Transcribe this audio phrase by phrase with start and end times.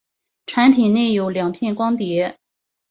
[0.47, 2.35] 产品内有两片光碟。